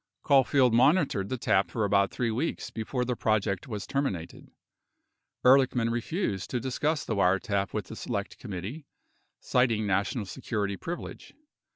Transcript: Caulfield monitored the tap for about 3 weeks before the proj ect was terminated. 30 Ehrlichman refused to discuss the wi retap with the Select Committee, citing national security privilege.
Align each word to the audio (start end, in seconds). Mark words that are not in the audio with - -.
Caulfield 0.23 0.73
monitored 0.73 1.29
the 1.29 1.37
tap 1.37 1.69
for 1.69 1.85
about 1.85 2.09
3 2.09 2.31
weeks 2.31 2.71
before 2.71 3.05
the 3.05 3.15
proj 3.15 3.45
ect 3.47 3.67
was 3.67 3.85
terminated. 3.85 4.49
30 5.43 5.45
Ehrlichman 5.67 5.91
refused 5.91 6.49
to 6.49 6.59
discuss 6.59 7.05
the 7.05 7.13
wi 7.13 7.37
retap 7.37 7.71
with 7.71 7.85
the 7.85 7.95
Select 7.95 8.39
Committee, 8.39 8.87
citing 9.41 9.85
national 9.85 10.25
security 10.25 10.75
privilege. 10.75 11.35